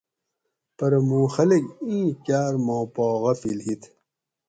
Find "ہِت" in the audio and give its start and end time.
3.65-3.81